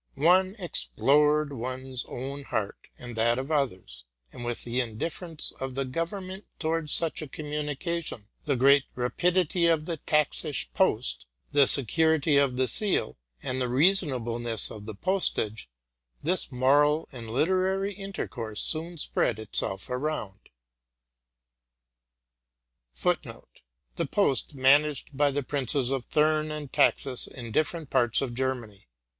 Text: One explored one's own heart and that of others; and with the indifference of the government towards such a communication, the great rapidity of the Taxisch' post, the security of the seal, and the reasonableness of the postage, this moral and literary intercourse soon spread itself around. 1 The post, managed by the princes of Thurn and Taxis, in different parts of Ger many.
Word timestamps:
One 0.15 0.55
explored 0.57 1.53
one's 1.53 2.05
own 2.07 2.41
heart 2.45 2.87
and 2.97 3.15
that 3.15 3.37
of 3.37 3.51
others; 3.51 4.03
and 4.33 4.43
with 4.43 4.63
the 4.63 4.81
indifference 4.81 5.51
of 5.59 5.75
the 5.75 5.85
government 5.85 6.45
towards 6.57 6.91
such 6.91 7.21
a 7.21 7.27
communication, 7.27 8.27
the 8.45 8.55
great 8.55 8.85
rapidity 8.95 9.67
of 9.67 9.85
the 9.85 9.97
Taxisch' 9.97 10.73
post, 10.73 11.27
the 11.51 11.67
security 11.67 12.37
of 12.37 12.55
the 12.55 12.67
seal, 12.67 13.15
and 13.43 13.61
the 13.61 13.69
reasonableness 13.69 14.71
of 14.71 14.87
the 14.87 14.95
postage, 14.95 15.69
this 16.23 16.51
moral 16.51 17.07
and 17.11 17.29
literary 17.29 17.93
intercourse 17.93 18.59
soon 18.63 18.97
spread 18.97 19.37
itself 19.37 19.87
around. 19.87 20.49
1 22.99 23.17
The 23.97 24.07
post, 24.07 24.55
managed 24.55 25.15
by 25.15 25.29
the 25.29 25.43
princes 25.43 25.91
of 25.91 26.05
Thurn 26.05 26.49
and 26.49 26.73
Taxis, 26.73 27.27
in 27.27 27.51
different 27.51 27.91
parts 27.91 28.19
of 28.23 28.33
Ger 28.33 28.55
many. 28.55 28.87